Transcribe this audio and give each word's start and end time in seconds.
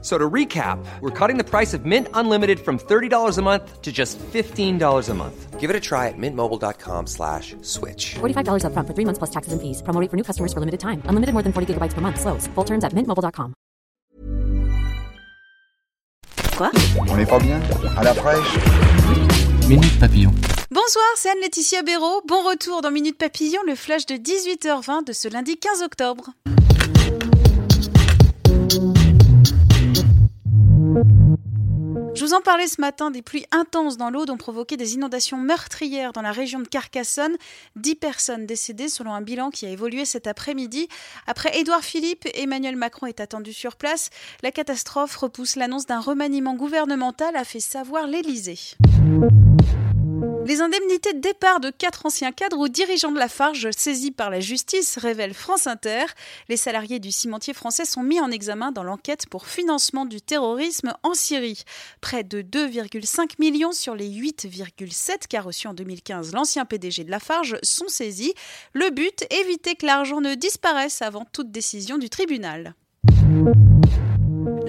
So 0.00 0.16
to 0.16 0.30
recap, 0.30 0.78
we're 1.00 1.10
cutting 1.10 1.38
the 1.38 1.44
price 1.44 1.74
of 1.74 1.84
Mint 1.84 2.06
Unlimited 2.14 2.60
from 2.60 2.78
$30 2.78 3.36
a 3.36 3.42
month 3.42 3.82
to 3.82 3.90
just 3.90 4.16
$15 4.32 5.08
a 5.08 5.14
month. 5.14 5.58
Give 5.58 5.70
it 5.70 5.74
a 5.74 5.80
try 5.80 6.06
at 6.06 6.14
mintmobile.com 6.16 7.08
slash 7.08 7.56
switch. 7.62 8.14
$45 8.20 8.62
upfront 8.62 8.86
for 8.86 8.94
three 8.94 9.04
months 9.04 9.18
plus 9.18 9.30
taxes 9.30 9.52
and 9.52 9.60
fees. 9.60 9.82
Promo 9.82 10.00
rate 10.00 10.08
for 10.08 10.16
new 10.16 10.22
customers 10.22 10.52
for 10.52 10.60
limited 10.60 10.78
time. 10.78 11.02
Unlimited 11.08 11.32
more 11.34 11.42
than 11.42 11.52
40 11.52 11.74
gigabytes 11.74 11.94
per 11.94 12.00
month. 12.00 12.20
Slows. 12.20 12.46
Full 12.54 12.64
terms 12.64 12.84
at 12.84 12.92
mintmobile.com. 12.94 13.54
Quoi 16.56 16.70
On 17.08 17.16
n'est 17.16 17.26
pas 17.26 17.38
bien 17.40 17.60
À 17.96 18.04
la 18.04 18.14
fraîche 18.14 18.58
Minute 19.68 19.98
Papillon. 20.00 20.32
Bonsoir, 20.70 21.06
c'est 21.16 21.30
Anne-Laetitia 21.30 21.82
Béraud. 21.82 22.22
Bon 22.26 22.42
retour 22.48 22.82
dans 22.82 22.90
Minute 22.90 23.18
Papillon, 23.18 23.60
le 23.66 23.74
flash 23.74 24.06
de 24.06 24.14
18h20 24.14 25.04
de 25.06 25.12
ce 25.12 25.28
lundi 25.28 25.56
15 25.56 25.82
octobre. 25.82 26.30
Je 32.18 32.24
vous 32.24 32.34
en 32.34 32.40
parlais 32.40 32.66
ce 32.66 32.80
matin, 32.80 33.12
des 33.12 33.22
pluies 33.22 33.46
intenses 33.52 33.96
dans 33.96 34.10
l'Aude 34.10 34.30
ont 34.30 34.36
provoqué 34.36 34.76
des 34.76 34.94
inondations 34.94 35.36
meurtrières 35.36 36.12
dans 36.12 36.20
la 36.20 36.32
région 36.32 36.58
de 36.58 36.66
Carcassonne. 36.66 37.36
Dix 37.76 37.94
personnes 37.94 38.44
décédées 38.44 38.88
selon 38.88 39.14
un 39.14 39.20
bilan 39.20 39.50
qui 39.50 39.66
a 39.66 39.68
évolué 39.68 40.04
cet 40.04 40.26
après-midi. 40.26 40.88
Après 41.28 41.56
Édouard 41.60 41.84
Philippe, 41.84 42.26
Emmanuel 42.34 42.74
Macron 42.74 43.06
est 43.06 43.20
attendu 43.20 43.52
sur 43.52 43.76
place. 43.76 44.10
La 44.42 44.50
catastrophe 44.50 45.14
repousse 45.14 45.54
l'annonce 45.54 45.86
d'un 45.86 46.00
remaniement 46.00 46.54
gouvernemental, 46.54 47.36
a 47.36 47.44
fait 47.44 47.60
savoir 47.60 48.08
l'Élysée. 48.08 48.58
Les 50.48 50.62
indemnités 50.62 51.12
de 51.12 51.20
départ 51.20 51.60
de 51.60 51.68
quatre 51.68 52.06
anciens 52.06 52.32
cadres 52.32 52.56
ou 52.56 52.68
dirigeants 52.68 53.12
de 53.12 53.18
la 53.18 53.28
Farge 53.28 53.68
saisis 53.76 54.12
par 54.12 54.30
la 54.30 54.40
justice 54.40 54.96
révèlent 54.96 55.34
France 55.34 55.66
Inter. 55.66 56.06
Les 56.48 56.56
salariés 56.56 57.00
du 57.00 57.12
cimentier 57.12 57.52
français 57.52 57.84
sont 57.84 58.02
mis 58.02 58.18
en 58.18 58.30
examen 58.30 58.72
dans 58.72 58.82
l'enquête 58.82 59.26
pour 59.28 59.46
financement 59.46 60.06
du 60.06 60.22
terrorisme 60.22 60.94
en 61.02 61.12
Syrie. 61.12 61.64
Près 62.00 62.24
de 62.24 62.40
2,5 62.40 63.32
millions 63.38 63.72
sur 63.72 63.94
les 63.94 64.08
8,7 64.08 65.28
qu'a 65.28 65.42
reçu 65.42 65.68
en 65.68 65.74
2015 65.74 66.32
l'ancien 66.32 66.64
PDG 66.64 67.04
de 67.04 67.10
la 67.10 67.20
Farge 67.20 67.58
sont 67.62 67.88
saisis. 67.88 68.32
Le 68.72 68.88
but, 68.88 69.26
éviter 69.30 69.74
que 69.74 69.84
l'argent 69.84 70.22
ne 70.22 70.34
disparaisse 70.34 71.02
avant 71.02 71.26
toute 71.30 71.52
décision 71.52 71.98
du 71.98 72.08
tribunal. 72.08 72.74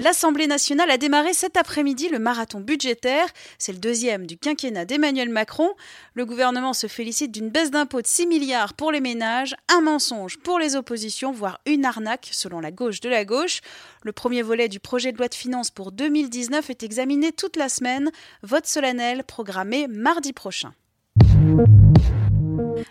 L'Assemblée 0.01 0.47
nationale 0.47 0.91
a 0.91 0.97
démarré 0.97 1.33
cet 1.33 1.57
après-midi 1.57 2.07
le 2.07 2.19
marathon 2.19 2.61
budgétaire. 2.61 3.27
C'est 3.57 3.73
le 3.73 3.79
deuxième 3.79 4.27
du 4.27 4.37
quinquennat 4.37 4.85
d'Emmanuel 4.85 5.27
Macron. 5.27 5.71
Le 6.13 6.25
gouvernement 6.25 6.71
se 6.71 6.87
félicite 6.87 7.33
d'une 7.33 7.49
baisse 7.49 7.69
d'impôts 7.69 8.01
de 8.01 8.07
6 8.07 8.25
milliards 8.25 8.75
pour 8.75 8.93
les 8.93 9.01
ménages, 9.01 9.57
un 9.67 9.81
mensonge 9.81 10.37
pour 10.37 10.57
les 10.57 10.77
oppositions, 10.77 11.33
voire 11.33 11.59
une 11.65 11.83
arnaque 11.83 12.29
selon 12.31 12.61
la 12.61 12.71
gauche 12.71 13.01
de 13.01 13.09
la 13.09 13.25
gauche. 13.25 13.59
Le 14.03 14.13
premier 14.13 14.41
volet 14.41 14.69
du 14.69 14.79
projet 14.79 15.11
de 15.11 15.17
loi 15.17 15.27
de 15.27 15.35
finances 15.35 15.69
pour 15.69 15.91
2019 15.91 16.69
est 16.69 16.83
examiné 16.83 17.33
toute 17.33 17.57
la 17.57 17.67
semaine. 17.67 18.09
Vote 18.41 18.67
solennel 18.67 19.25
programmé 19.25 19.87
mardi 19.89 20.31
prochain. 20.31 20.71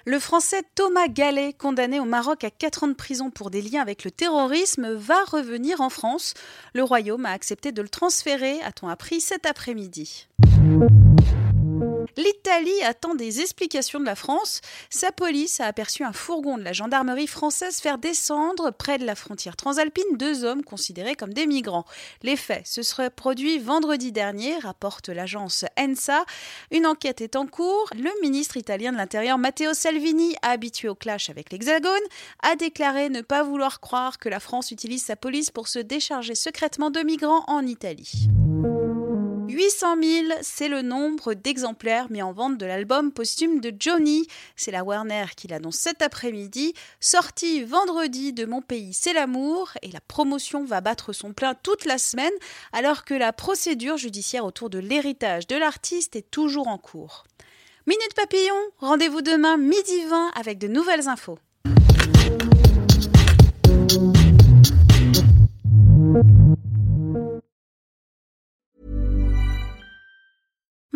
Le 0.04 0.18
français 0.18 0.62
Thomas 0.74 1.08
Gallet, 1.08 1.52
condamné 1.52 2.00
au 2.00 2.04
Maroc 2.04 2.44
à 2.44 2.50
4 2.50 2.84
ans 2.84 2.88
de 2.88 2.94
prison 2.94 3.30
pour 3.30 3.50
des 3.50 3.62
liens 3.62 3.82
avec 3.82 4.04
le 4.04 4.10
terrorisme, 4.10 4.92
va 4.94 5.22
revenir 5.30 5.80
en 5.80 5.90
France. 5.90 6.34
Le 6.74 6.82
Royaume 6.82 7.26
a 7.26 7.30
accepté 7.30 7.72
de 7.72 7.82
le 7.82 7.88
transférer, 7.88 8.60
a-t-on 8.62 8.88
appris 8.88 9.20
cet 9.20 9.46
après-midi. 9.46 10.28
L'Italie 12.18 12.82
attend 12.82 13.14
des 13.14 13.42
explications 13.42 14.00
de 14.00 14.04
la 14.04 14.16
France. 14.16 14.60
Sa 14.90 15.12
police 15.12 15.60
a 15.60 15.66
aperçu 15.66 16.02
un 16.02 16.12
fourgon 16.12 16.58
de 16.58 16.64
la 16.64 16.72
gendarmerie 16.72 17.28
française 17.28 17.78
faire 17.78 17.96
descendre 17.96 18.72
près 18.72 18.98
de 18.98 19.06
la 19.06 19.14
frontière 19.14 19.54
transalpine 19.54 20.16
deux 20.16 20.42
hommes 20.42 20.64
considérés 20.64 21.14
comme 21.14 21.32
des 21.32 21.46
migrants. 21.46 21.84
Les 22.24 22.34
faits 22.34 22.66
se 22.66 22.82
seraient 22.82 23.10
produits 23.10 23.60
vendredi 23.60 24.10
dernier, 24.10 24.58
rapporte 24.58 25.10
l'agence 25.10 25.64
ENSA. 25.78 26.24
Une 26.72 26.86
enquête 26.86 27.20
est 27.20 27.36
en 27.36 27.46
cours. 27.46 27.88
Le 27.94 28.10
ministre 28.20 28.56
italien 28.56 28.90
de 28.90 28.96
l'Intérieur 28.96 29.38
Matteo 29.38 29.72
Salvini, 29.72 30.34
habitué 30.42 30.88
au 30.88 30.96
clash 30.96 31.30
avec 31.30 31.52
l'Hexagone, 31.52 31.94
a 32.42 32.56
déclaré 32.56 33.10
ne 33.10 33.20
pas 33.20 33.44
vouloir 33.44 33.78
croire 33.78 34.18
que 34.18 34.28
la 34.28 34.40
France 34.40 34.72
utilise 34.72 35.04
sa 35.04 35.14
police 35.14 35.52
pour 35.52 35.68
se 35.68 35.78
décharger 35.78 36.34
secrètement 36.34 36.90
de 36.90 36.98
migrants 36.98 37.44
en 37.46 37.64
Italie. 37.64 38.28
800 39.58 39.96
000, 40.00 40.28
c'est 40.40 40.68
le 40.68 40.82
nombre 40.82 41.34
d'exemplaires 41.34 42.12
mis 42.12 42.22
en 42.22 42.30
vente 42.30 42.58
de 42.58 42.64
l'album 42.64 43.10
posthume 43.10 43.58
de 43.58 43.72
Johnny. 43.76 44.28
C'est 44.54 44.70
la 44.70 44.84
Warner 44.84 45.24
qui 45.36 45.48
l'annonce 45.48 45.78
cet 45.78 46.00
après-midi. 46.00 46.74
Sorti 47.00 47.64
vendredi 47.64 48.32
de 48.32 48.44
Mon 48.44 48.62
pays, 48.62 48.94
c'est 48.94 49.12
l'amour. 49.12 49.72
Et 49.82 49.90
la 49.90 49.98
promotion 50.00 50.64
va 50.64 50.80
battre 50.80 51.12
son 51.12 51.32
plein 51.32 51.54
toute 51.54 51.86
la 51.86 51.98
semaine, 51.98 52.30
alors 52.72 53.04
que 53.04 53.14
la 53.14 53.32
procédure 53.32 53.96
judiciaire 53.96 54.44
autour 54.44 54.70
de 54.70 54.78
l'héritage 54.78 55.48
de 55.48 55.56
l'artiste 55.56 56.14
est 56.14 56.30
toujours 56.30 56.68
en 56.68 56.78
cours. 56.78 57.24
Minute 57.88 58.14
Papillon, 58.14 58.54
rendez-vous 58.78 59.22
demain 59.22 59.56
midi 59.56 60.04
20 60.08 60.30
avec 60.36 60.58
de 60.58 60.68
nouvelles 60.68 61.08
infos. 61.08 61.40